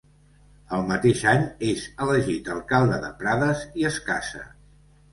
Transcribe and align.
El 0.77 0.85
mateix 0.91 1.21
any, 1.33 1.43
és 1.69 1.85
elegit 2.07 2.51
alcalde 2.57 3.01
de 3.07 3.15
Prades 3.23 3.65
i 3.83 3.91
es 3.95 4.05
casa. 4.13 4.47